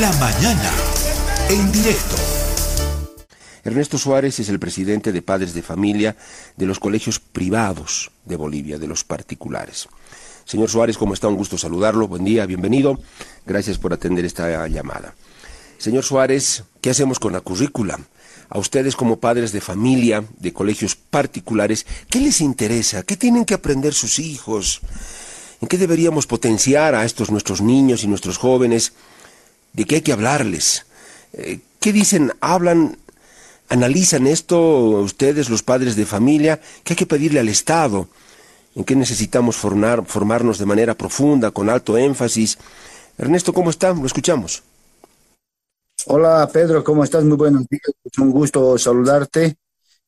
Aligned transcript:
La 0.00 0.10
mañana, 0.14 0.72
en 1.50 1.70
directo. 1.70 2.16
Ernesto 3.62 3.96
Suárez 3.96 4.40
es 4.40 4.48
el 4.48 4.58
presidente 4.58 5.12
de 5.12 5.22
padres 5.22 5.54
de 5.54 5.62
familia 5.62 6.16
de 6.56 6.66
los 6.66 6.80
colegios 6.80 7.20
privados 7.20 8.10
de 8.24 8.34
Bolivia, 8.34 8.78
de 8.78 8.88
los 8.88 9.04
particulares. 9.04 9.86
Señor 10.44 10.68
Suárez, 10.68 10.98
¿cómo 10.98 11.14
está? 11.14 11.28
Un 11.28 11.36
gusto 11.36 11.56
saludarlo. 11.58 12.08
Buen 12.08 12.24
día, 12.24 12.44
bienvenido. 12.44 12.98
Gracias 13.46 13.78
por 13.78 13.92
atender 13.92 14.24
esta 14.24 14.66
llamada. 14.66 15.14
Señor 15.78 16.02
Suárez, 16.02 16.64
¿qué 16.80 16.90
hacemos 16.90 17.20
con 17.20 17.32
la 17.32 17.40
currícula? 17.40 18.00
A 18.48 18.58
ustedes 18.58 18.96
como 18.96 19.20
padres 19.20 19.52
de 19.52 19.60
familia, 19.60 20.24
de 20.38 20.52
colegios 20.52 20.96
particulares, 20.96 21.86
¿qué 22.10 22.18
les 22.18 22.40
interesa? 22.40 23.04
¿Qué 23.04 23.16
tienen 23.16 23.44
que 23.44 23.54
aprender 23.54 23.94
sus 23.94 24.18
hijos? 24.18 24.80
¿En 25.60 25.68
qué 25.68 25.78
deberíamos 25.78 26.26
potenciar 26.26 26.96
a 26.96 27.04
estos 27.04 27.30
nuestros 27.30 27.60
niños 27.60 28.02
y 28.02 28.08
nuestros 28.08 28.38
jóvenes? 28.38 28.92
¿De 29.74 29.84
qué 29.84 29.96
hay 29.96 30.02
que 30.02 30.12
hablarles? 30.12 30.86
Eh, 31.32 31.58
¿Qué 31.80 31.92
dicen? 31.92 32.32
¿Hablan? 32.40 32.96
¿Analizan 33.68 34.26
esto 34.26 34.58
ustedes, 35.00 35.50
los 35.50 35.62
padres 35.62 35.96
de 35.96 36.06
familia? 36.06 36.60
¿Qué 36.84 36.92
hay 36.92 36.96
que 36.96 37.06
pedirle 37.06 37.40
al 37.40 37.48
Estado? 37.48 38.08
¿En 38.76 38.84
qué 38.84 38.94
necesitamos 38.94 39.56
formar, 39.56 40.04
formarnos 40.06 40.58
de 40.58 40.66
manera 40.66 40.94
profunda, 40.94 41.50
con 41.50 41.68
alto 41.68 41.98
énfasis? 41.98 42.56
Ernesto, 43.18 43.52
¿cómo 43.52 43.70
está? 43.70 43.92
Lo 43.92 44.06
escuchamos. 44.06 44.62
Hola 46.06 46.48
Pedro, 46.52 46.84
¿cómo 46.84 47.02
estás? 47.02 47.24
Muy 47.24 47.36
buenos 47.36 47.66
días, 47.68 47.90
es 48.04 48.18
un 48.18 48.30
gusto 48.30 48.78
saludarte. 48.78 49.56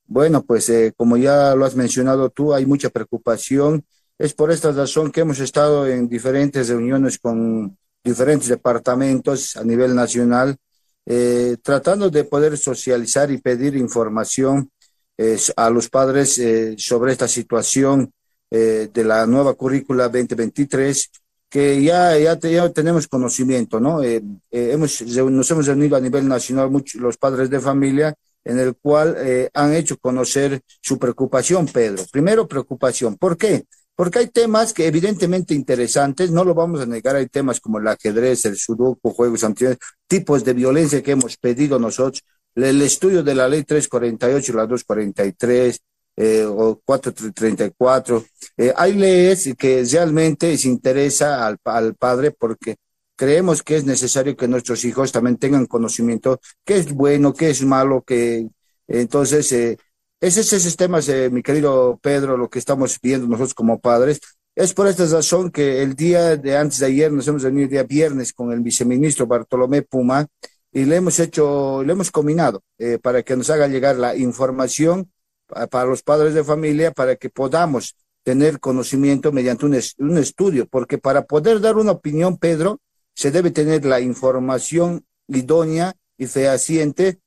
Bueno, 0.07 0.43
pues 0.43 0.69
eh, 0.69 0.93
como 0.97 1.17
ya 1.17 1.57
lo 1.57 1.65
has 1.65 1.75
mencionado 1.75 2.31
tú, 2.31 2.55
hay 2.55 2.67
mucha 2.67 2.91
preocupación. 2.91 3.85
Es 4.19 4.33
por 4.33 4.53
esta 4.53 4.71
razón 4.71 5.11
que 5.11 5.23
hemos 5.23 5.41
estado 5.41 5.89
en 5.89 6.09
diferentes 6.09 6.69
reuniones 6.69 7.19
con 7.19 7.77
diferentes 8.07 8.49
departamentos 8.49 9.57
a 9.57 9.65
nivel 9.65 9.95
nacional, 9.95 10.57
eh, 11.05 11.57
tratando 11.63 12.09
de 12.11 12.25
poder 12.25 12.57
socializar 12.57 13.31
y 13.31 13.39
pedir 13.39 13.77
información 13.77 14.71
eh, 15.19 15.39
a 15.57 15.71
los 15.71 15.89
padres 15.89 16.41
sobre 16.79 17.13
esta 17.13 17.29
situación 17.29 18.13
de 18.49 19.05
la 19.05 19.27
nueva 19.27 19.55
currícula 19.55 20.05
2023 20.05 21.11
que 21.49 21.83
ya, 21.83 22.19
ya, 22.19 22.39
tenemos 22.71 23.07
conocimiento, 23.09 23.81
¿no? 23.81 24.03
Eh, 24.03 24.23
eh, 24.51 24.71
hemos, 24.73 25.01
nos 25.03 25.51
hemos 25.51 25.67
reunido 25.67 25.97
a 25.97 26.01
nivel 26.01 26.27
nacional 26.27 26.71
muchos, 26.71 27.01
los 27.01 27.17
padres 27.17 27.49
de 27.51 27.61
familia, 27.61 28.15
en 28.45 28.59
el 28.59 28.77
cual 28.77 29.17
eh, 29.19 29.49
han 29.55 29.75
hecho 29.75 29.97
conocer 29.99 30.61
su 30.81 30.99
preocupación, 30.99 31.67
Pedro. 31.67 32.05
Primero, 32.11 32.47
preocupación. 32.47 33.17
¿Por 33.17 33.37
qué? 33.37 33.65
Porque 33.97 34.21
hay 34.21 34.29
temas 34.29 34.73
que 34.73 34.87
evidentemente 34.87 35.55
interesantes, 35.55 36.31
no 36.31 36.45
lo 36.45 36.55
vamos 36.55 36.81
a 36.81 36.87
negar, 36.87 37.17
hay 37.17 37.27
temas 37.29 37.61
como 37.61 37.79
el 37.79 37.89
ajedrez, 37.89 38.45
el 38.45 38.57
sudoku, 38.57 39.11
juegos 39.11 39.43
anteriores, 39.43 39.79
tipos 40.07 40.45
de 40.45 40.53
violencia 40.53 41.03
que 41.03 41.13
hemos 41.13 41.37
pedido 41.39 41.79
nosotros, 41.79 42.23
el 42.55 42.81
estudio 42.83 43.23
de 43.23 43.35
la 43.35 43.49
ley 43.49 43.65
348 43.65 44.53
y 44.53 44.55
la 44.55 44.67
243, 44.67 45.81
eh, 46.17 46.45
o 46.47 46.81
434. 46.85 48.25
Eh, 48.57 48.73
hay 48.77 48.95
leyes 48.95 49.51
que 49.59 49.85
realmente 49.91 50.49
les 50.49 50.65
interesa 50.65 51.47
al, 51.47 51.59
al 51.65 51.95
padre 51.95 52.31
porque 52.31 52.77
creemos 53.17 53.63
que 53.63 53.77
es 53.77 53.85
necesario 53.85 54.37
que 54.37 54.49
nuestros 54.49 54.85
hijos 54.85 55.13
también 55.13 55.37
tengan 55.37 55.67
conocimiento 55.67 56.41
qué 56.65 56.77
es 56.77 56.93
bueno, 56.93 57.35
qué 57.35 57.51
es 57.51 57.63
malo, 57.65 58.03
que 58.07 58.49
entonces 58.89 59.51
eh, 59.53 59.79
es 60.27 60.53
ese 60.53 60.77
tema, 60.77 60.99
eh, 61.07 61.31
mi 61.31 61.43
querido 61.43 61.99
Pedro, 62.03 62.37
lo 62.37 62.51
que 62.51 62.59
estamos 62.59 62.99
viendo 63.01 63.29
nosotros 63.29 63.55
como 63.55 63.79
padres. 63.81 64.21
Es 64.57 64.75
por 64.75 64.89
esta 64.89 65.07
razón 65.07 65.51
que 65.51 65.83
el 65.83 65.95
día 65.95 66.37
de 66.37 66.57
antes 66.57 66.81
de 66.81 66.87
ayer 66.87 67.13
nos 67.13 67.29
hemos 67.29 67.43
reunido 67.43 67.65
el 67.65 67.71
día 67.71 67.83
viernes 67.85 68.33
con 68.33 68.51
el 68.53 68.61
viceministro 68.61 69.27
Bartolomé 69.27 69.83
Puma 69.83 70.27
y 70.73 70.85
le 70.85 70.97
hemos 70.97 71.21
hecho, 71.21 71.85
le 71.85 71.93
hemos 71.93 72.11
combinado 72.11 72.63
eh, 72.79 72.99
para 72.99 73.23
que 73.23 73.37
nos 73.37 73.51
haga 73.51 73.69
llegar 73.69 73.97
la 73.97 74.17
información 74.17 75.13
para 75.71 75.85
los 75.85 76.03
padres 76.03 76.35
de 76.35 76.43
familia 76.43 76.91
para 76.91 77.15
que 77.15 77.31
podamos 77.31 77.97
tener 78.25 78.59
conocimiento 78.59 79.31
mediante 79.31 79.67
un, 79.67 79.79
un 79.99 80.19
estudio, 80.19 80.67
porque 80.67 80.99
para 80.99 81.27
poder 81.27 81.61
dar 81.61 81.77
una 81.77 81.93
opinión, 81.93 82.37
Pedro, 82.37 82.81
se 83.15 83.31
debe 83.31 83.53
tener 83.53 83.85
la 83.85 84.01
información 84.01 85.07
idónea 85.29 85.95
y 86.19 86.27
fehaciente 86.27 87.21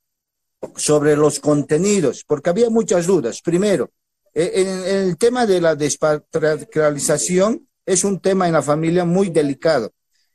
sobre 0.76 1.16
los 1.16 1.40
contenidos, 1.40 2.24
porque 2.24 2.50
había 2.50 2.70
muchas 2.70 3.06
dudas. 3.06 3.40
Primero, 3.42 3.90
e, 4.34 4.62
en, 4.62 5.08
el 5.08 5.16
tema 5.16 5.46
de 5.46 5.60
la 5.60 5.74
despatrialización 5.74 7.68
es 7.84 8.04
un 8.04 8.20
tema 8.20 8.46
en 8.46 8.52
la 8.54 8.62
familia 8.62 9.04
muy 9.04 9.30
delicado. 9.30 9.92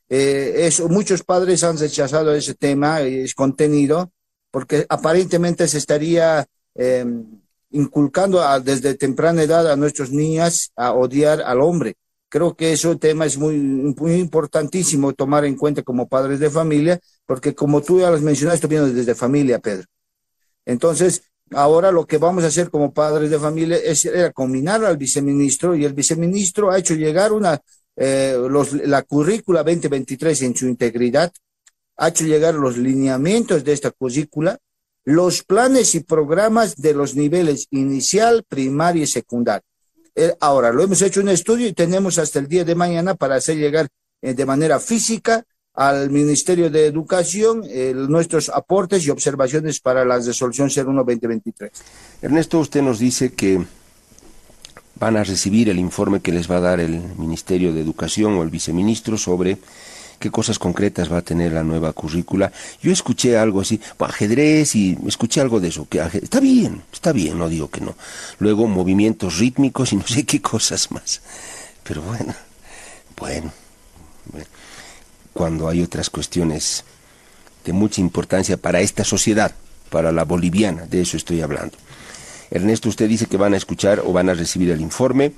Eh, 0.09 0.69
muchos 0.90 1.24
padres 1.24 1.63
han 1.63 1.78
rechazado 1.78 2.34
ese 2.34 2.53
tema, 2.56 3.02
ese 3.02 3.34
contenido, 3.34 4.12
porque 4.52 4.86
aparentemente 4.90 5.68
se 5.68 5.78
estaría 5.80 6.46
em, 6.75 7.25
inculcando 7.72 8.42
desde 8.62 8.96
temprana 8.96 9.44
edad 9.44 9.69
a 9.72 9.75
nuestras 9.75 10.12
niñas 10.12 10.72
a 10.75 10.94
odiar 10.94 11.42
al 11.42 11.62
hombre. 11.62 11.96
Creo 12.30 12.56
que 12.56 12.74
ese 12.74 12.96
tema 12.97 13.25
es 13.25 13.38
muy, 13.38 13.57
muy 13.57 14.13
importantísimo 14.13 15.13
tomar 15.13 15.46
en 15.46 15.56
cuenta 15.56 15.84
como 15.84 16.07
padres 16.07 16.40
de 16.40 16.50
familia, 16.50 17.00
porque 17.25 17.56
como 17.56 17.81
tú 17.81 18.00
ya 18.00 18.12
mencionado, 18.12 18.56
esto 18.56 18.68
viene 18.68 18.92
desde 18.92 19.16
familia, 19.16 19.59
Pedro. 19.59 19.88
Entonces, 20.66 21.24
ahora 21.52 21.92
lo 21.92 22.06
que 22.06 22.18
vamos 22.18 22.44
a 22.44 22.48
hacer 22.48 22.70
como 22.70 22.94
padres 22.94 23.30
de 23.30 23.40
familia 23.40 23.78
es 23.78 24.09
combinar 24.34 24.84
al 24.84 24.98
viceministro 24.98 25.76
y 25.76 25.86
el 25.86 25.94
viceministro 25.94 26.72
ha 26.72 26.80
hecho 26.80 26.96
llegar 26.96 27.31
una, 27.31 27.62
eh, 27.96 28.38
la 28.84 29.04
currícula 29.04 29.64
2023 29.64 30.42
en 30.42 30.56
su 30.56 30.68
integridad, 30.68 31.31
ha 31.98 32.09
hecho 32.09 32.25
llegar 32.25 32.56
los 32.56 32.78
lineamientos 32.78 33.64
de 33.64 33.74
esta 33.74 33.92
currícula, 33.92 34.58
los 35.06 35.44
planes 35.44 35.96
y 35.96 36.02
programas 36.02 36.75
de 36.75 36.94
los 36.94 37.16
niveles 37.16 37.68
inicial, 37.70 38.44
primario 38.48 39.04
y 39.04 39.08
secundario. 39.08 39.66
Eh, 40.16 40.36
ahora, 40.40 40.72
lo 40.72 40.84
hemos 40.84 41.02
hecho 41.02 41.22
un 41.22 41.30
estudio 41.30 41.68
y 41.68 41.74
tenemos 41.74 42.18
hasta 42.18 42.40
el 42.40 42.48
día 42.48 42.66
de 42.66 42.75
mañana 42.75 43.16
para 43.16 43.36
hacer 43.36 43.58
llegar 43.58 43.88
eh, 44.22 44.34
de 44.34 44.46
manera 44.46 44.80
física 44.80 45.44
al 45.75 46.09
Ministerio 46.09 46.69
de 46.69 46.86
Educación 46.86 47.63
eh, 47.68 47.94
nuestros 47.96 48.50
aportes 48.50 49.06
y 49.06 49.09
observaciones 49.09 49.80
para 49.80 50.06
la 50.06 50.18
resolución 50.18 50.69
01-2023. 50.69 51.69
Ernesto, 52.22 52.59
usted 52.59 52.81
nos 52.81 53.00
dice 53.00 53.34
que 53.34 53.63
van 55.00 55.18
a 55.18 55.24
recibir 55.24 55.69
el 55.69 55.80
informe 55.80 56.22
que 56.22 56.31
les 56.31 56.50
va 56.50 56.58
a 56.58 56.62
dar 56.62 56.80
el 56.80 57.02
Ministerio 57.18 57.74
de 57.74 57.81
Educación 57.81 58.34
o 58.34 58.44
el 58.44 58.50
viceministro 58.50 59.18
sobre 59.18 59.58
qué 60.19 60.31
cosas 60.31 60.59
concretas 60.59 61.12
va 61.12 61.18
a 61.18 61.22
tener 61.22 61.52
la 61.52 61.63
nueva 61.63 61.92
currícula. 61.92 62.52
Yo 62.81 62.92
escuché 62.92 63.38
algo 63.38 63.62
así, 63.62 63.81
ajedrez 64.00 64.75
y 64.75 64.97
escuché 65.07 65.42
algo 65.42 65.59
de 65.59 65.68
eso, 65.68 65.88
que 65.90 66.00
está 66.00 66.40
bien, 66.40 66.84
está 66.92 67.12
bien, 67.12 67.38
no 67.38 67.50
digo 67.50 67.69
que 67.69 67.81
no. 67.81 67.96
Luego 68.40 68.68
movimientos 68.68 69.40
rítmicos 69.40 69.92
y 69.92 69.97
no 69.97 70.07
sé 70.07 70.25
qué 70.25 70.42
cosas 70.53 70.92
más. 70.92 71.22
Pero 71.84 72.02
bueno, 72.02 72.34
bueno, 73.18 73.52
cuando 75.35 75.68
hay 75.68 75.84
otras 75.84 76.09
cuestiones 76.09 76.85
de 77.66 77.73
mucha 77.73 78.00
importancia 78.00 78.56
para 78.56 78.79
esta 78.79 79.03
sociedad, 79.03 79.53
para 79.90 80.13
la 80.13 80.23
boliviana, 80.23 80.85
de 80.85 81.01
eso 81.01 81.18
estoy 81.18 81.41
hablando. 81.41 81.75
Ernesto, 82.50 82.88
usted 82.88 83.09
dice 83.09 83.25
que 83.25 83.35
van 83.35 83.53
a 83.53 83.57
escuchar 83.57 84.01
o 84.06 84.13
van 84.13 84.29
a 84.29 84.34
recibir 84.34 84.72
el 84.72 84.79
informe 84.79 85.34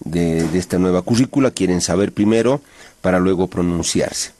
de, 0.00 0.46
esta 0.58 0.78
nueva 0.78 1.02
currícula, 1.02 1.50
quieren 1.50 1.82
saber 1.82 2.12
primero 2.12 2.62
para 3.02 3.18
luego 3.18 3.46
pronunciarse. 3.48 4.30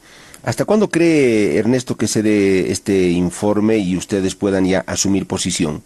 ¿Hasta 0.42 0.64
cuándo 0.64 0.88
cree 0.88 1.58
Ernesto 1.58 1.98
que 1.98 2.08
se 2.08 2.22
dé 2.22 2.72
este 2.72 3.10
informe 3.10 3.76
y 3.76 3.98
ustedes 3.98 4.34
puedan 4.34 4.64
ya 4.64 4.84
asumir 4.86 5.26
posición? 5.26 5.82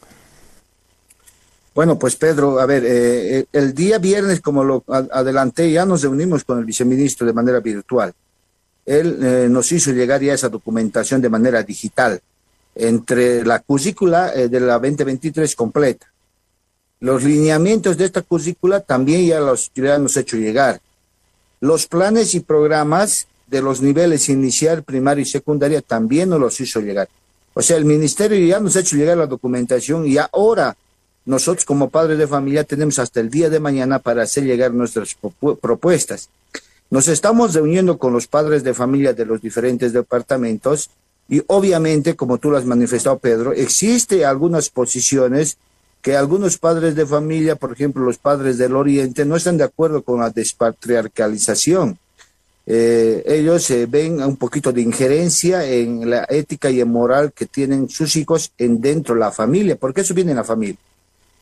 Bueno, 1.74 1.98
pues 1.98 2.14
Pedro, 2.14 2.60
a 2.60 2.66
ver, 2.66 2.84
eh, 2.86 3.46
el 3.52 3.74
día 3.74 3.98
viernes, 3.98 4.40
como 4.40 4.62
lo 4.62 4.84
adelanté, 4.86 5.72
ya 5.72 5.84
nos 5.84 6.02
reunimos 6.02 6.44
con 6.44 6.60
el 6.60 6.64
viceministro 6.64 7.26
de 7.26 7.32
manera 7.32 7.58
virtual. 7.58 8.14
Él 8.88 9.18
eh, 9.22 9.48
nos 9.50 9.70
hizo 9.72 9.92
llegar 9.92 10.22
ya 10.22 10.34
esa 10.34 10.48
documentación 10.48 11.20
de 11.20 11.28
manera 11.28 11.62
digital, 11.62 12.20
entre 12.74 13.44
la 13.44 13.58
currícula 13.60 14.32
eh, 14.34 14.48
de 14.48 14.60
la 14.60 14.74
2023 14.74 15.54
completa. 15.54 16.06
Los 17.00 17.22
lineamientos 17.22 17.96
de 17.96 18.06
esta 18.06 18.22
currícula 18.22 18.80
también 18.80 19.26
ya 19.26 19.40
los 19.40 19.70
nos 19.76 20.16
hecho 20.16 20.36
llegar 20.36 20.80
los 21.60 21.86
planes 21.86 22.34
y 22.34 22.40
programas 22.40 23.26
de 23.46 23.62
los 23.62 23.80
niveles 23.80 24.28
inicial, 24.28 24.82
primaria 24.82 25.22
y 25.22 25.26
secundaria 25.26 25.80
también 25.80 26.28
nos 26.28 26.40
los 26.40 26.60
hizo 26.60 26.80
llegar. 26.80 27.08
O 27.54 27.62
sea, 27.62 27.76
el 27.76 27.84
ministerio 27.84 28.38
ya 28.46 28.60
nos 28.60 28.76
ha 28.76 28.80
hecho 28.80 28.96
llegar 28.96 29.16
la 29.16 29.26
documentación 29.26 30.06
y 30.06 30.16
ahora 30.18 30.76
nosotros 31.24 31.64
como 31.64 31.90
padres 31.90 32.18
de 32.18 32.26
familia 32.26 32.64
tenemos 32.64 32.98
hasta 32.98 33.20
el 33.20 33.30
día 33.30 33.50
de 33.50 33.60
mañana 33.60 33.98
para 33.98 34.22
hacer 34.22 34.44
llegar 34.44 34.72
nuestras 34.72 35.16
propuestas. 35.60 36.28
Nos 36.90 37.08
estamos 37.08 37.54
reuniendo 37.54 37.98
con 37.98 38.12
los 38.12 38.26
padres 38.26 38.64
de 38.64 38.72
familia 38.72 39.12
de 39.12 39.26
los 39.26 39.42
diferentes 39.42 39.92
departamentos 39.92 40.90
y 41.28 41.42
obviamente, 41.48 42.16
como 42.16 42.38
tú 42.38 42.50
lo 42.50 42.56
has 42.56 42.64
manifestado, 42.64 43.18
Pedro, 43.18 43.52
existe 43.52 44.24
algunas 44.24 44.70
posiciones 44.70 45.58
que 46.00 46.16
algunos 46.16 46.56
padres 46.56 46.94
de 46.94 47.04
familia, 47.04 47.56
por 47.56 47.72
ejemplo 47.72 48.02
los 48.04 48.16
padres 48.16 48.56
del 48.56 48.74
Oriente, 48.74 49.26
no 49.26 49.36
están 49.36 49.58
de 49.58 49.64
acuerdo 49.64 50.02
con 50.02 50.20
la 50.20 50.30
despatriarcalización. 50.30 51.98
eh, 52.70 53.22
ellos 53.26 53.70
eh, 53.70 53.86
ven 53.86 54.22
un 54.22 54.36
poquito 54.36 54.72
de 54.72 54.82
injerencia 54.82 55.64
en 55.64 56.10
la 56.10 56.26
ética 56.28 56.70
y 56.70 56.80
en 56.80 56.88
moral 56.88 57.32
que 57.32 57.46
tienen 57.46 57.88
sus 57.88 58.14
hijos 58.16 58.52
en 58.58 58.80
dentro 58.80 59.14
de 59.14 59.20
la 59.20 59.32
familia, 59.32 59.76
porque 59.76 60.02
eso 60.02 60.14
viene 60.14 60.32
en 60.32 60.36
la 60.36 60.44
familia. 60.44 60.76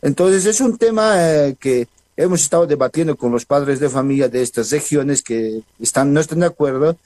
Entonces 0.03 0.47
es 0.47 0.61
un 0.61 0.79
tema 0.79 1.15
eh, 1.19 1.57
que 1.59 1.89
hemos 2.17 2.43
estado 2.43 2.67
debatiendo 2.67 3.17
con 3.17 3.33
los 3.33 3.45
padres 3.45 3.79
de 3.81 3.89
familia 3.89 4.29
de 4.29 4.43
estas 4.43 4.71
regiones 4.71 5.23
que 5.23 5.63
están, 5.81 6.13
no 6.13 6.21
están 6.21 6.41
de 6.41 6.47
acuerdo 6.47 6.97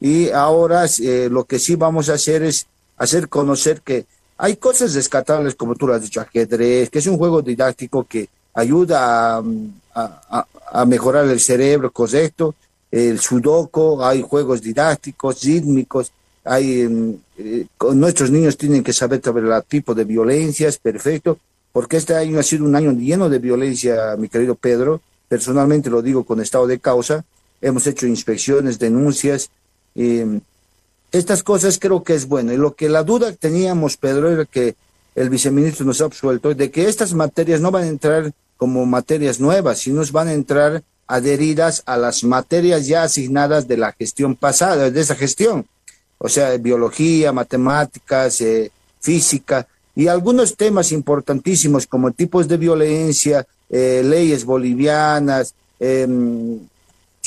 y 0.00 0.30
ahora 0.30 0.86
lo 1.30 1.44
que 1.44 1.58
sí 1.58 1.74
vamos 1.74 2.08
a 2.08 2.14
hacer 2.14 2.42
es 2.42 2.66
hacer 2.96 3.28
conocer 3.28 3.80
que 3.80 4.06
hay 4.36 4.56
cosas 4.56 4.94
descartables, 4.94 5.56
como 5.56 5.74
tú 5.74 5.86
lo 5.86 5.94
has 5.94 6.02
dicho, 6.02 6.20
ajedrez, 6.20 6.90
que 6.90 7.00
es 7.00 7.06
un 7.08 7.18
juego 7.18 7.42
didáctico 7.42 8.04
que 8.04 8.28
ayuda 8.54 9.38
a, 9.38 10.46
a, 10.72 10.84
mejorar 10.86 11.26
el 11.26 11.40
cerebro, 11.40 11.90
correcto, 11.90 12.54
el 12.90 13.18
sudoku, 13.18 14.00
hay 14.02 14.22
juegos 14.22 14.62
didácticos, 14.62 15.42
rítmicos, 15.42 16.12
hay, 16.44 16.86
mm, 16.86 17.14
eh, 17.38 17.66
nuestros 17.94 18.30
niños 18.30 18.56
tienen 18.56 18.84
que 18.84 18.92
saber 18.92 19.20
sobre 19.22 19.48
el 19.48 19.62
tipo 19.64 19.92
de 19.94 20.04
violencia, 20.04 20.68
es 20.68 20.78
perfecto, 20.78 21.38
porque 21.72 21.96
este 21.96 22.14
año 22.14 22.38
ha 22.38 22.42
sido 22.42 22.64
un 22.64 22.76
año 22.76 22.92
lleno 22.92 23.28
de 23.28 23.38
violencia, 23.38 24.16
mi 24.18 24.28
querido 24.28 24.54
Pedro, 24.54 25.00
personalmente 25.28 25.90
lo 25.90 26.02
digo 26.02 26.24
con 26.24 26.40
estado 26.40 26.66
de 26.66 26.78
causa, 26.78 27.24
hemos 27.60 27.86
hecho 27.86 28.06
inspecciones, 28.06 28.78
denuncias, 28.78 29.50
eh, 29.94 30.40
estas 31.12 31.42
cosas 31.42 31.78
creo 31.78 32.02
que 32.02 32.14
es 32.14 32.26
bueno, 32.26 32.52
y 32.52 32.56
lo 32.56 32.74
que 32.74 32.88
la 32.88 33.02
duda 33.02 33.32
teníamos, 33.32 33.96
Pedro, 33.96 34.30
era 34.30 34.44
que 34.44 34.74
el 35.14 35.30
viceministro 35.30 35.84
nos 35.84 36.00
ha 36.00 36.04
absuelto, 36.04 36.54
de 36.54 36.70
que 36.70 36.88
estas 36.88 37.14
materias 37.14 37.60
no 37.60 37.70
van 37.70 37.84
a 37.84 37.88
entrar 37.88 38.32
como 38.56 38.84
materias 38.86 39.40
nuevas, 39.40 39.78
sino 39.78 40.02
van 40.12 40.28
a 40.28 40.34
entrar 40.34 40.82
adheridas 41.06 41.82
a 41.86 41.96
las 41.96 42.22
materias 42.24 42.86
ya 42.86 43.02
asignadas 43.02 43.66
de 43.66 43.78
la 43.78 43.92
gestión 43.92 44.36
pasada, 44.36 44.90
de 44.90 45.00
esa 45.00 45.14
gestión, 45.14 45.66
o 46.18 46.28
sea, 46.28 46.56
biología, 46.58 47.32
matemáticas, 47.32 48.40
eh, 48.40 48.70
física 49.00 49.66
y 49.98 50.06
algunos 50.06 50.54
temas 50.54 50.92
importantísimos 50.92 51.88
como 51.88 52.12
tipos 52.12 52.46
de 52.46 52.56
violencia, 52.56 53.44
eh, 53.68 54.00
leyes 54.04 54.44
bolivianas, 54.44 55.54
em, 55.80 56.60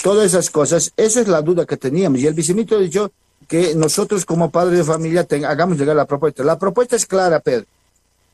todas 0.01 0.27
esas 0.27 0.49
cosas. 0.49 0.93
Esa 0.95 1.19
es 1.19 1.27
la 1.27 1.41
duda 1.41 1.65
que 1.65 1.75
teníamos. 1.75 2.21
Y 2.21 2.27
el 2.27 2.33
viceministro 2.33 2.79
dicho 2.79 3.11
que 3.45 3.75
nosotros 3.75 4.23
como 4.23 4.51
padres 4.51 4.77
de 4.77 4.83
familia 4.85 5.27
hagamos 5.45 5.77
llegar 5.77 5.97
la 5.97 6.05
propuesta. 6.05 6.45
La 6.45 6.57
propuesta 6.57 6.95
es 6.95 7.05
clara, 7.05 7.41
Pedro. 7.41 7.65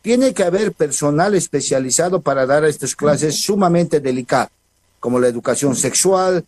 Tiene 0.03 0.35
que 0.35 0.43
haber 0.43 0.71
personal 0.71 1.33
especializado 1.33 2.21
para 2.21 2.45
dar 2.45 2.63
estas 2.63 2.95
clases 2.95 3.41
sumamente 3.41 3.99
delicadas 3.99 4.51
como 4.99 5.19
la 5.19 5.29
educación 5.29 5.75
sexual, 5.75 6.45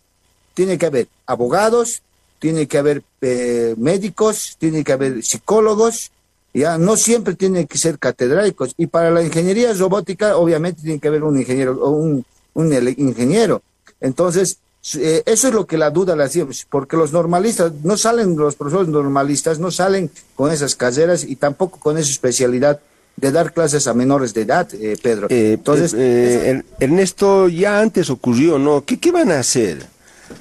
tiene 0.54 0.78
que 0.78 0.86
haber 0.86 1.08
abogados, 1.26 2.02
tiene 2.38 2.68
que 2.68 2.78
haber 2.78 3.02
eh, 3.20 3.74
médicos, 3.78 4.54
tiene 4.60 4.84
que 4.84 4.92
haber 4.92 5.24
psicólogos, 5.24 6.12
ya 6.52 6.78
no 6.78 6.96
siempre 6.96 7.34
tienen 7.34 7.66
que 7.66 7.78
ser 7.78 7.98
catedráticos. 7.98 8.74
Y 8.76 8.86
para 8.86 9.10
la 9.10 9.22
ingeniería 9.22 9.72
robótica, 9.74 10.36
obviamente 10.36 10.82
tiene 10.82 10.98
que 10.98 11.08
haber 11.08 11.22
un 11.22 11.38
ingeniero 11.38 11.78
o 11.80 11.90
un, 11.90 12.24
un 12.54 12.72
ingeniero. 12.96 13.62
Entonces, 14.00 14.58
eh, 14.96 15.22
eso 15.26 15.48
es 15.48 15.54
lo 15.54 15.66
que 15.66 15.76
la 15.76 15.90
duda 15.90 16.16
le 16.16 16.24
hacíamos, 16.24 16.66
porque 16.70 16.96
los 16.96 17.12
normalistas 17.12 17.72
no 17.84 17.96
salen, 17.96 18.36
los 18.36 18.56
profesores 18.56 18.88
normalistas 18.88 19.58
no 19.58 19.70
salen 19.70 20.10
con 20.34 20.50
esas 20.50 20.74
carreras 20.74 21.24
y 21.24 21.36
tampoco 21.36 21.78
con 21.78 21.98
esa 21.98 22.10
especialidad 22.10 22.80
de 23.16 23.32
dar 23.32 23.52
clases 23.52 23.86
a 23.86 23.92
menores 23.94 24.32
de 24.32 24.42
edad, 24.42 24.66
eh, 24.72 24.96
Pedro. 25.02 25.26
Eh, 25.30 25.52
Entonces, 25.54 25.94
eh, 25.96 26.62
Ernesto, 26.78 27.48
ya 27.48 27.80
antes 27.80 28.08
ocurrió, 28.08 28.58
¿no? 28.58 28.84
¿Qué, 28.84 28.98
¿Qué 28.98 29.12
van 29.12 29.30
a 29.30 29.40
hacer? 29.40 29.84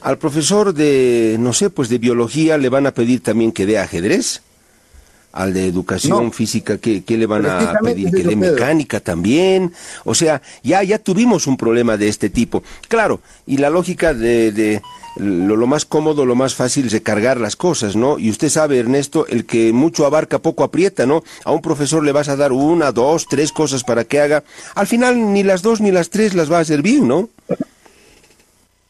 Al 0.01 0.17
profesor 0.17 0.73
de, 0.73 1.35
no 1.39 1.51
sé, 1.51 1.69
pues 1.69 1.89
de 1.89 1.97
biología 1.97 2.57
le 2.57 2.69
van 2.69 2.87
a 2.87 2.93
pedir 2.93 3.21
también 3.21 3.51
que 3.51 3.65
dé 3.65 3.77
ajedrez. 3.77 4.41
Al 5.31 5.53
de 5.53 5.67
educación 5.67 6.33
física, 6.33 6.79
¿qué, 6.79 7.03
¿qué, 7.03 7.15
le 7.15 7.27
van 7.27 7.45
a 7.45 7.79
pedir? 7.83 8.09
Que 8.11 8.23
dé 8.23 8.35
mecánica 8.35 8.99
también. 8.99 9.71
O 10.03 10.15
sea, 10.15 10.41
ya, 10.63 10.81
ya 10.81 10.97
tuvimos 10.97 11.45
un 11.45 11.55
problema 11.55 11.97
de 11.97 12.07
este 12.07 12.29
tipo. 12.31 12.63
Claro, 12.87 13.21
y 13.45 13.57
la 13.57 13.69
lógica 13.69 14.13
de 14.13 14.81
lo, 15.19 15.67
más 15.67 15.85
cómodo, 15.85 16.25
lo 16.25 16.35
más 16.35 16.55
fácil 16.55 16.87
es 16.87 16.93
recargar 16.93 17.39
las 17.39 17.55
cosas, 17.55 17.95
¿no? 17.95 18.19
Y 18.19 18.29
usted 18.29 18.49
sabe, 18.49 18.79
Ernesto, 18.79 19.27
el 19.27 19.45
que 19.45 19.73
mucho 19.73 20.05
abarca, 20.05 20.39
poco 20.39 20.63
aprieta, 20.63 21.05
¿no? 21.05 21.23
A 21.43 21.51
un 21.51 21.61
profesor 21.61 22.03
le 22.03 22.11
vas 22.11 22.29
a 22.29 22.35
dar 22.35 22.51
una, 22.51 22.91
dos, 22.91 23.27
tres 23.27 23.51
cosas 23.51 23.83
para 23.83 24.05
que 24.05 24.19
haga. 24.19 24.43
Al 24.75 24.87
final, 24.87 25.33
ni 25.33 25.43
las 25.43 25.61
dos 25.61 25.81
ni 25.81 25.91
las 25.91 26.09
tres 26.09 26.33
las 26.33 26.51
va 26.51 26.59
a 26.59 26.65
servir, 26.65 27.01
¿no? 27.01 27.29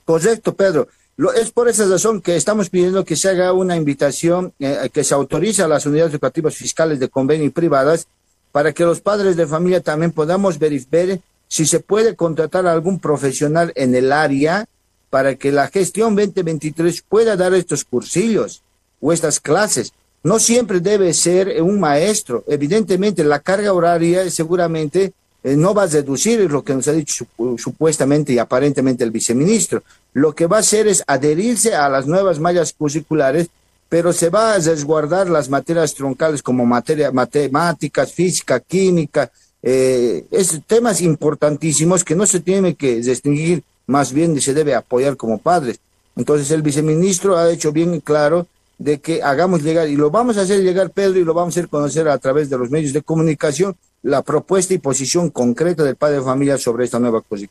Correcto, 0.06 0.54
Pedro. 0.54 0.88
Lo, 1.20 1.34
es 1.34 1.52
por 1.52 1.68
esa 1.68 1.86
razón 1.86 2.22
que 2.22 2.38
estamos 2.38 2.70
pidiendo 2.70 3.04
que 3.04 3.18
se 3.18 3.28
haga 3.28 3.52
una 3.52 3.76
invitación, 3.76 4.54
eh, 4.58 4.90
que 4.94 5.04
se 5.04 5.14
autorice 5.14 5.62
a 5.62 5.68
las 5.68 5.86
unidades 5.86 6.14
educativas 6.14 6.56
fiscales 6.56 6.98
de 6.98 7.10
convenio 7.10 7.46
y 7.46 7.50
privadas 7.50 8.08
para 8.54 8.72
que 8.72 8.86
los 8.86 9.02
padres 9.02 9.36
de 9.36 9.46
familia 9.46 9.82
también 9.82 10.14
podamos 10.14 10.58
verificar 10.58 11.20
si 11.50 11.66
se 11.66 11.82
puede 11.82 12.16
contratar 12.16 12.66
a 12.66 12.72
algún 12.72 13.00
profesional 13.00 13.74
en 13.76 13.96
el 13.96 14.14
área 14.14 14.66
para 15.10 15.36
que 15.36 15.52
la 15.52 15.68
gestión 15.68 16.16
2023 16.16 17.02
pueda 17.02 17.36
dar 17.36 17.54
estos 17.54 17.84
cursillos 17.84 18.62
o 19.02 19.12
estas 19.12 19.42
clases. 19.42 19.92
No 20.24 20.40
siempre 20.40 20.80
debe 20.80 21.14
ser 21.14 21.62
un 21.62 21.82
maestro. 21.82 22.46
Evidentemente, 22.48 23.26
la 23.26 23.42
carga 23.42 23.74
horaria 23.74 24.32
seguramente 24.32 25.12
eh, 25.44 25.56
no 25.56 25.74
va 25.74 25.84
a 25.84 25.88
reducir, 25.88 26.52
lo 26.52 26.64
que 26.64 26.74
nos 26.74 26.88
ha 26.88 26.94
dicho 26.94 27.26
supuestamente 27.58 28.34
y 28.34 28.40
aparentemente 28.40 29.04
el 29.04 29.12
viceministro. 29.12 29.84
Lo 30.14 30.34
que 30.34 30.48
va 30.48 30.58
a 30.58 30.62
hacer 30.62 30.88
es 30.88 31.04
adherirse 31.08 31.76
a 31.76 31.90
las 31.90 32.08
nuevas 32.08 32.40
mallas 32.40 32.74
curriculares, 32.74 33.48
pero 33.88 34.14
se 34.14 34.30
va 34.30 34.54
a 34.54 34.60
resguardar 34.60 35.30
las 35.30 35.50
materias 35.50 35.94
troncales 35.96 36.44
como 36.44 36.66
materia, 36.66 37.12
matemáticas, 37.12 38.12
física, 38.12 38.60
química, 38.60 39.32
eh, 39.64 40.26
temas 40.68 41.02
importantísimos 41.02 42.04
que 42.04 42.16
no 42.16 42.26
se 42.26 42.40
tiene 42.40 42.76
que 42.76 42.96
distinguir 42.98 43.64
más 43.90 44.14
bien 44.14 44.40
se 44.40 44.54
debe 44.54 44.76
apoyar 44.76 45.18
como 45.18 45.40
padres. 45.40 45.80
Entonces 46.16 46.52
el 46.52 46.62
viceministro 46.62 47.36
ha 47.38 47.52
hecho 47.52 47.72
bien 47.72 48.00
claro 48.02 48.46
de 48.78 49.00
que 49.00 49.24
hagamos 49.24 49.64
llegar, 49.64 49.90
y 49.90 49.96
lo 49.96 50.12
vamos 50.12 50.38
a 50.38 50.42
hacer 50.42 50.62
llegar, 50.62 50.92
Pedro, 50.92 51.20
y 51.20 51.24
lo 51.24 51.34
vamos 51.34 51.58
a 51.58 51.60
hacer 51.60 51.70
conocer 51.70 52.08
a 52.08 52.18
través 52.20 52.50
de 52.50 52.58
los 52.58 52.70
medios 52.70 52.94
de 52.94 53.02
comunicación, 53.02 53.76
la 54.04 54.22
propuesta 54.22 54.74
y 54.74 54.78
posición 54.78 55.30
concreta 55.30 55.84
del 55.84 55.96
padre 55.96 56.18
de 56.18 56.24
familia 56.24 56.58
sobre 56.58 56.86
esta 56.86 57.00
nueva 57.00 57.22
cosa. 57.22 57.46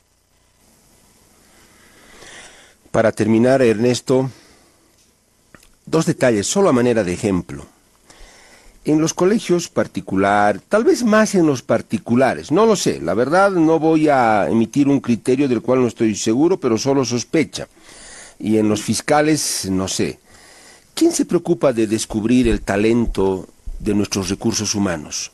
Para 2.91 3.13
terminar, 3.13 3.61
Ernesto, 3.63 4.31
dos 5.85 6.07
detalles, 6.07 6.47
solo 6.47 6.69
a 6.69 6.73
manera 6.73 7.05
de 7.05 7.13
ejemplo 7.13 7.67
en 8.93 9.01
los 9.01 9.13
colegios 9.13 9.69
particular, 9.69 10.61
tal 10.67 10.85
vez 10.85 11.05
más 11.05 11.35
en 11.35 11.47
los 11.47 11.63
particulares, 11.63 12.51
no 12.51 12.65
lo 12.65 12.75
sé, 12.75 13.01
la 13.01 13.15
verdad 13.15 13.51
no 13.51 13.79
voy 13.79 14.09
a 14.09 14.49
emitir 14.49 14.89
un 14.89 15.01
criterio 15.01 15.47
del 15.49 15.61
cual 15.61 15.83
no 15.83 15.89
estoy 15.89 16.15
seguro, 16.15 16.59
pero 16.59 16.79
solo 16.79 17.05
sospecha. 17.05 17.69
Y 18.39 18.57
en 18.57 18.69
los 18.69 18.83
fiscales, 18.83 19.69
no 19.71 19.89
sé. 19.89 20.21
¿Quién 20.95 21.13
se 21.13 21.27
preocupa 21.27 21.73
de 21.73 21.87
descubrir 21.87 22.49
el 22.49 22.63
talento 22.63 23.49
de 23.79 23.95
nuestros 23.95 24.31
recursos 24.31 24.75
humanos? 24.75 25.33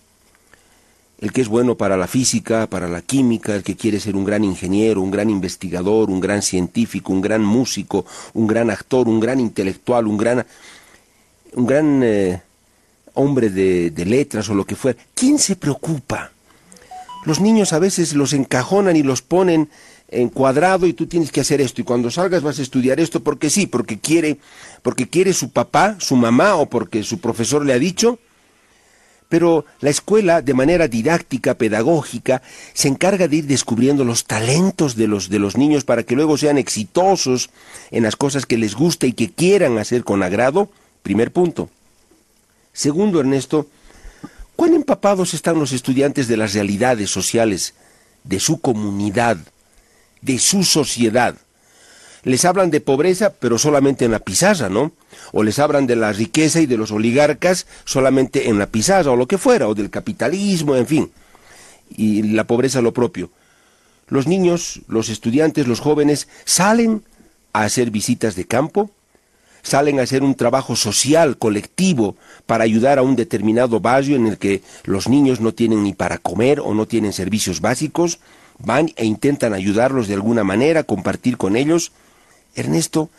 El 1.21 1.33
que 1.33 1.41
es 1.41 1.49
bueno 1.49 1.77
para 1.77 1.97
la 1.97 2.07
física, 2.07 2.67
para 2.67 2.89
la 2.89 3.01
química, 3.01 3.55
el 3.55 3.63
que 3.63 3.77
quiere 3.77 4.01
ser 4.01 4.17
un 4.17 4.25
gran 4.25 4.45
ingeniero, 4.45 5.01
un 5.01 5.11
gran 5.11 5.31
investigador, 5.31 6.11
un 6.11 6.21
gran 6.21 6.43
científico, 6.43 7.13
un 7.13 7.21
gran 7.21 7.43
músico, 7.43 8.05
un 8.35 8.47
gran 8.47 8.71
actor, 8.71 9.09
un 9.09 9.21
gran 9.21 9.41
intelectual, 9.41 10.07
un 10.07 10.17
gran, 10.17 10.45
un 11.55 11.67
gran 11.67 12.03
eh, 12.03 12.43
hombre 13.15 13.49
de, 13.51 14.05
letras 14.05 14.49
o 14.49 14.55
lo 14.55 14.65
que 14.65 14.77
fuera, 14.77 14.99
¿quién 15.15 15.39
se 15.39 15.57
preocupa? 15.57 16.33
Los 17.25 17.41
niños 17.41 17.73
a 17.73 17.79
veces 17.79 18.15
los 18.15 18.33
encajonan 18.33 18.97
y 18.97 19.03
los 19.03 19.23
ponen 19.23 19.71
en 20.09 20.29
cuadrado 20.29 20.87
y 20.87 20.93
tú 20.93 21.07
tienes 21.07 21.33
que 21.33 21.41
hacer 21.41 21.61
esto 21.61 21.81
y 21.81 21.85
cuando 21.85 22.11
salgas 22.11 22.43
vas 22.43 22.59
a 22.59 22.63
estudiar 22.63 23.01
esto 23.01 23.21
porque 23.21 23.49
sí, 23.51 23.67
porque 23.67 23.99
quiere, 23.99 24.39
porque 24.83 25.09
quiere 25.09 25.33
su 25.33 25.51
papá, 25.51 25.97
su 25.99 26.17
mamá 26.17 26.57
o 26.57 26.67
porque 26.67 27.03
su 27.03 27.19
profesor 27.21 27.65
le 27.65 27.73
ha 27.73 27.79
dicho. 27.79 28.19
Pero 29.29 29.65
la 29.81 29.91
escuela, 29.91 30.43
de 30.43 30.55
manera 30.55 30.87
didáctica, 30.87 31.55
pedagógica, 31.55 32.43
se 32.73 32.89
encarga 32.89 33.27
de 33.27 33.37
ir 33.37 33.47
descubriendo 33.47 34.05
los 34.05 34.25
talentos 34.25 34.97
de 34.97 35.09
los, 35.09 35.29
de 35.29 35.39
los 35.39 35.57
niños 35.57 35.85
para 35.85 36.03
que 36.03 36.15
luego 36.15 36.37
sean 36.37 36.59
exitosos 36.59 37.51
en 37.91 38.03
las 38.03 38.17
cosas 38.17 38.47
que 38.47 38.59
les 38.59 38.75
gusta 38.75 39.07
y 39.07 39.13
que 39.13 39.31
quieran 39.31 39.79
hacer 39.79 40.05
con 40.05 40.23
agrado. 40.23 40.71
Primer 41.03 41.33
punto. 41.33 41.71
Segundo, 42.73 43.21
Ernesto, 43.21 43.69
¿cuán 44.57 44.75
empapados 44.75 45.33
están 45.33 45.59
los 45.59 45.73
estudiantes 45.73 46.29
de 46.29 46.37
las 46.37 46.55
realidades 46.55 47.11
sociales 47.11 47.75
de 48.25 48.41
su 48.41 48.61
comunidad, 48.61 49.39
de 50.21 50.39
su 50.39 50.65
sociedad? 50.65 51.37
Les 52.25 52.45
hablan 52.45 52.71
de 52.71 52.81
pobreza, 52.81 53.35
pero 53.39 53.59
solamente 53.59 54.05
en 54.05 54.11
la 54.11 54.19
pizarra, 54.19 54.69
¿no? 54.69 54.93
O 55.33 55.43
les 55.43 55.59
hablan 55.59 55.87
de 55.87 55.97
la 55.97 56.13
riqueza 56.13 56.61
y 56.61 56.67
de 56.67 56.79
los 56.79 56.91
oligarcas 56.91 57.67
solamente 57.85 58.49
en 58.49 58.59
la 58.59 58.67
pizarra, 58.67 59.11
o 59.11 59.17
lo 59.17 59.29
que 59.29 59.39
fuera, 59.39 59.69
o 59.69 59.75
del 59.75 59.91
capitalismo, 59.91 60.75
en 60.75 60.87
fin. 60.87 61.11
Y 61.97 62.23
la 62.23 62.45
pobreza 62.45 62.81
lo 62.81 62.93
propio. 62.93 63.31
Los 64.09 64.27
niños, 64.27 64.81
los 64.89 65.09
estudiantes, 65.09 65.67
los 65.67 65.81
jóvenes 65.81 66.29
salen 66.45 67.03
a 67.53 67.63
hacer 67.63 67.91
visitas 67.91 68.37
de 68.37 68.47
campo, 68.47 68.91
salen 69.63 69.99
a 69.99 70.03
hacer 70.03 70.23
un 70.23 70.35
trabajo 70.35 70.77
social, 70.77 71.39
colectivo, 71.39 72.17
para 72.47 72.65
ayudar 72.65 72.99
a 72.99 73.03
un 73.03 73.17
determinado 73.17 73.81
barrio 73.81 74.17
en 74.17 74.27
el 74.27 74.39
que 74.39 74.63
los 74.85 75.09
niños 75.09 75.41
no 75.41 75.53
tienen 75.53 75.83
ni 75.83 75.95
para 75.95 76.19
comer 76.19 76.61
o 76.61 76.75
no 76.75 76.87
tienen 76.87 77.13
servicios 77.13 77.61
básicos, 77.61 78.19
van 78.59 78.93
e 78.97 79.05
intentan 79.05 79.55
ayudarlos 79.55 80.07
de 80.07 80.15
alguna 80.15 80.45
manera, 80.45 80.85
compartir 80.85 81.37
con 81.37 81.57
ellos. 81.57 81.93
Ernesto, 82.55 83.11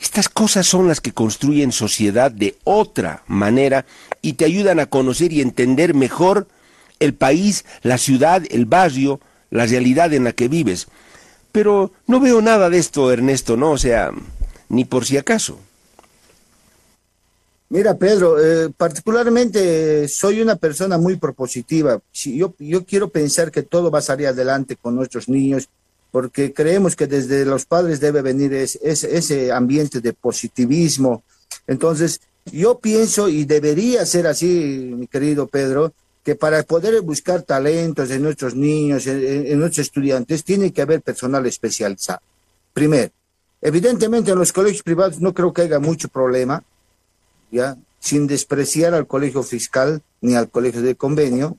estas 0.00 0.28
cosas 0.28 0.66
son 0.66 0.88
las 0.88 1.00
que 1.00 1.12
construyen 1.12 1.72
sociedad 1.72 2.30
de 2.30 2.56
otra 2.64 3.22
manera 3.26 3.86
y 4.22 4.34
te 4.34 4.44
ayudan 4.44 4.80
a 4.80 4.86
conocer 4.86 5.32
y 5.32 5.40
entender 5.40 5.94
mejor 5.94 6.46
el 7.00 7.14
país, 7.14 7.64
la 7.82 7.98
ciudad, 7.98 8.42
el 8.50 8.66
barrio, 8.66 9.20
la 9.50 9.66
realidad 9.66 10.12
en 10.12 10.24
la 10.24 10.32
que 10.32 10.48
vives. 10.48 10.88
Pero 11.52 11.92
no 12.06 12.20
veo 12.20 12.42
nada 12.42 12.68
de 12.68 12.78
esto, 12.78 13.10
Ernesto, 13.10 13.56
¿no? 13.56 13.72
O 13.72 13.78
sea, 13.78 14.12
ni 14.68 14.84
por 14.84 15.06
si 15.06 15.16
acaso. 15.16 15.58
Mira, 17.68 17.96
Pedro, 17.96 18.38
eh, 18.40 18.70
particularmente 18.76 20.06
soy 20.06 20.40
una 20.40 20.54
persona 20.54 20.98
muy 20.98 21.16
propositiva. 21.16 22.00
Si 22.12 22.36
yo, 22.36 22.54
yo 22.58 22.84
quiero 22.84 23.08
pensar 23.08 23.50
que 23.50 23.62
todo 23.62 23.90
va 23.90 23.98
a 23.98 24.02
salir 24.02 24.28
adelante 24.28 24.76
con 24.76 24.94
nuestros 24.94 25.28
niños, 25.28 25.68
porque 26.16 26.54
creemos 26.54 26.96
que 26.96 27.06
desde 27.06 27.44
los 27.44 27.66
padres 27.66 28.00
debe 28.00 28.22
venir 28.22 28.50
ese 28.54 29.52
ambiente 29.52 30.00
de 30.00 30.14
positivismo. 30.14 31.24
Entonces, 31.66 32.22
yo 32.46 32.78
pienso 32.78 33.28
y 33.28 33.44
debería 33.44 34.06
ser 34.06 34.26
así, 34.26 34.94
mi 34.96 35.08
querido 35.08 35.46
Pedro, 35.46 35.92
que 36.24 36.34
para 36.34 36.62
poder 36.62 36.98
buscar 37.02 37.42
talentos 37.42 38.10
en 38.10 38.22
nuestros 38.22 38.54
niños, 38.54 39.06
en 39.06 39.58
nuestros 39.58 39.88
estudiantes, 39.88 40.42
tiene 40.42 40.72
que 40.72 40.80
haber 40.80 41.02
personal 41.02 41.44
especializado. 41.44 42.20
Primero, 42.72 43.10
evidentemente 43.60 44.30
en 44.30 44.38
los 44.38 44.54
colegios 44.54 44.82
privados 44.82 45.20
no 45.20 45.34
creo 45.34 45.52
que 45.52 45.60
haya 45.60 45.80
mucho 45.80 46.08
problema, 46.08 46.64
¿ya? 47.50 47.76
sin 48.00 48.26
despreciar 48.26 48.94
al 48.94 49.06
colegio 49.06 49.42
fiscal 49.42 50.00
ni 50.22 50.34
al 50.34 50.48
colegio 50.48 50.80
de 50.80 50.94
convenio, 50.94 51.58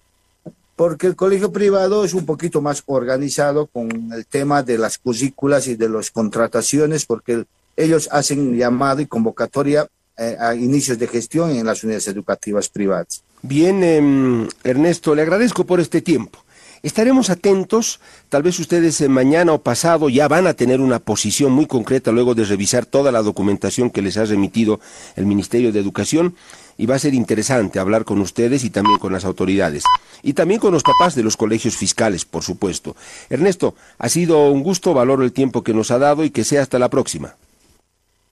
porque 0.78 1.08
el 1.08 1.16
colegio 1.16 1.52
privado 1.52 2.06
es 2.06 2.14
un 2.14 2.26
poquito 2.26 2.62
más 2.62 2.84
organizado 2.86 3.66
con 3.66 4.14
el 4.14 4.28
tema 4.28 4.62
de 4.62 4.78
las 4.78 5.00
currículas 5.00 5.68
y 5.68 5.76
de 5.76 5.90
las 5.90 6.12
contrataciones, 6.12 7.08
porque 7.08 7.46
ellos 7.76 8.08
hacen 8.12 8.56
llamado 8.56 9.02
y 9.02 9.08
convocatoria 9.08 9.88
eh, 10.20 10.38
a 10.40 10.54
inicios 10.54 11.00
de 11.00 11.08
gestión 11.08 11.50
en 11.50 11.66
las 11.66 11.84
unidades 11.84 12.08
educativas 12.08 12.70
privadas. 12.70 13.24
Bien, 13.42 13.84
em, 13.84 14.48
Ernesto, 14.64 15.16
le 15.16 15.24
agradezco 15.24 15.66
por 15.66 15.80
este 15.80 16.02
tiempo. 16.02 16.40
Estaremos 16.84 17.32
atentos, 17.32 18.00
tal 18.30 18.44
vez 18.44 18.60
ustedes 18.60 19.02
eh, 19.02 19.10
mañana 19.10 19.54
o 19.54 19.64
pasado 19.64 20.10
ya 20.10 20.28
van 20.28 20.46
a 20.46 20.54
tener 20.54 20.80
una 20.80 21.00
posición 21.00 21.52
muy 21.54 21.66
concreta 21.66 22.12
luego 22.12 22.36
de 22.36 22.46
revisar 22.46 22.86
toda 22.86 23.12
la 23.12 23.24
documentación 23.24 23.90
que 23.90 24.04
les 24.04 24.16
ha 24.18 24.26
remitido 24.26 24.80
el 25.16 25.26
Ministerio 25.26 25.72
de 25.72 25.80
Educación 25.80 26.36
y 26.78 26.86
va 26.86 26.96
a 26.96 27.00
ser 27.00 27.14
interesante 27.14 27.80
hablar 27.80 28.06
con 28.06 28.20
ustedes 28.22 28.64
y 28.64 28.70
también 28.70 29.00
con 29.00 29.12
las 29.12 29.26
autoridades 29.26 29.84
y 30.22 30.34
también 30.34 30.60
con 30.60 30.72
los 30.72 30.84
papás 30.84 31.16
de 31.16 31.24
los 31.24 31.38
colegios 31.38 31.76
fiscales, 31.76 32.26
por 32.26 32.44
supuesto. 32.44 32.96
Ernesto, 33.30 33.76
ha 33.98 34.10
sido 34.10 34.50
un 34.50 34.64
gusto, 34.64 34.94
valoro 34.94 35.24
el 35.24 35.34
tiempo 35.34 35.64
que 35.64 35.74
nos 35.74 35.92
ha 35.92 36.00
dado 36.00 36.24
y 36.24 36.30
que 36.30 36.44
sea 36.44 36.62
hasta 36.62 36.80
la 36.80 36.90
próxima. 36.90 37.36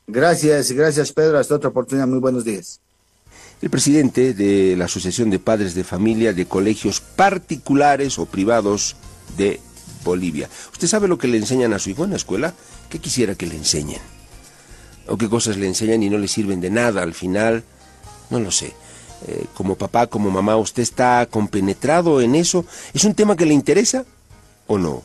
Gracias, 0.08 0.72
gracias 0.72 1.12
Pedro, 1.12 1.40
hasta 1.40 1.56
otra 1.56 1.70
oportunidad, 1.70 2.08
muy 2.08 2.20
buenos 2.20 2.46
días 2.46 2.80
el 3.62 3.70
presidente 3.70 4.34
de 4.34 4.76
la 4.76 4.86
Asociación 4.86 5.30
de 5.30 5.40
Padres 5.40 5.74
de 5.76 5.84
Familia 5.84 6.34
de 6.34 6.46
Colegios 6.46 7.02
Particulares 7.02 8.20
o 8.20 8.26
Privados 8.26 8.96
de 9.38 9.60
Bolivia. 10.04 10.50
¿Usted 10.72 10.88
sabe 10.88 11.08
lo 11.08 11.18
que 11.18 11.28
le 11.28 11.38
enseñan 11.38 11.74
a 11.74 11.80
su 11.80 11.90
hijo 11.90 12.04
en 12.04 12.12
la 12.12 12.18
escuela? 12.18 12.54
¿Qué 12.90 13.00
quisiera 13.00 13.36
que 13.36 13.48
le 13.48 13.56
enseñen? 13.56 14.02
¿O 15.08 15.18
qué 15.18 15.30
cosas 15.30 15.58
le 15.58 15.68
enseñan 15.68 16.04
y 16.04 16.10
no 16.10 16.18
le 16.18 16.28
sirven 16.28 16.62
de 16.62 16.70
nada 16.70 17.02
al 17.02 17.14
final? 17.14 17.64
No 18.30 18.40
lo 18.40 18.52
sé. 18.52 18.74
Eh, 19.28 19.46
como 19.56 19.76
papá, 19.76 20.08
como 20.08 20.30
mamá, 20.30 20.58
¿usted 20.58 20.84
está 20.84 21.26
compenetrado 21.30 22.22
en 22.22 22.36
eso? 22.36 22.66
¿Es 22.94 23.06
un 23.06 23.16
tema 23.16 23.36
que 23.36 23.46
le 23.46 23.54
interesa 23.54 24.06
o 24.68 24.78
no? 24.78 25.04